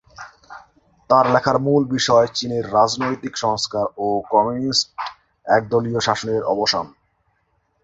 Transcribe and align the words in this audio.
তার 1.09 1.25
লেখার 1.33 1.57
মূল 1.59 1.83
বিষয় 1.95 2.27
চীনের 2.37 2.65
রাজনৈতিক 2.73 3.33
সংস্কার 3.43 3.85
ও 3.97 4.07
কমিউনিস্ট 4.31 4.87
একদলীয় 5.45 5.99
শাসনের 5.99 6.41
অবসান। 6.45 6.85